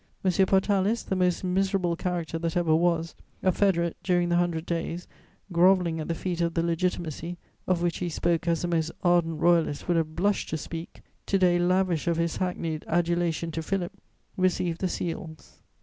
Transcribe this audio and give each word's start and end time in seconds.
M. 0.25 0.31
Portalis, 0.47 1.03
the 1.03 1.15
most 1.15 1.43
miserable 1.43 1.95
character 1.95 2.39
that 2.39 2.57
ever 2.57 2.73
was, 2.75 3.13
a 3.43 3.51
Federate 3.51 3.97
during 4.01 4.29
the 4.29 4.35
Hundred 4.37 4.65
Days, 4.65 5.07
grovelling 5.51 5.99
at 5.99 6.07
the 6.07 6.15
feet 6.15 6.41
of 6.41 6.55
the 6.55 6.63
Legitimacy, 6.63 7.37
of 7.67 7.83
which 7.83 7.99
he 7.99 8.09
spoke 8.09 8.47
as 8.47 8.63
the 8.63 8.67
most 8.67 8.89
ardent 9.03 9.39
Royalist 9.39 9.87
would 9.87 9.97
have 9.97 10.15
blushed 10.15 10.49
to 10.49 10.57
speak, 10.57 11.03
to 11.27 11.37
day 11.37 11.59
lavish 11.59 12.07
of 12.07 12.17
his 12.17 12.37
hackneyed 12.37 12.83
adulation 12.87 13.51
to 13.51 13.61
Philip, 13.61 13.93
received 14.37 14.81
the 14.81 14.89
Seals. 14.89 15.61